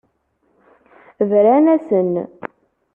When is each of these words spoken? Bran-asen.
Bran-asen. 1.29 2.13